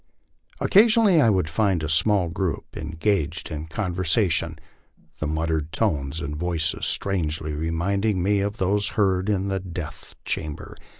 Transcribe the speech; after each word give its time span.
Occasion 0.59 1.03
ally 1.03 1.19
I 1.19 1.29
would 1.29 1.47
find 1.47 1.83
a 1.83 1.87
small 1.87 2.27
group 2.27 2.75
engaged 2.75 3.51
in 3.51 3.67
conversation, 3.67 4.57
the 5.19 5.27
muttered 5.27 5.71
tones 5.71 6.21
and 6.21 6.35
voices 6.35 6.85
strangety 6.85 7.55
reminding 7.55 8.23
me 8.23 8.39
of 8.39 8.57
those 8.57 8.87
heard 8.97 9.29
in 9.29 9.49
the 9.49 9.59
death 9.59 10.15
chamber. 10.25 10.75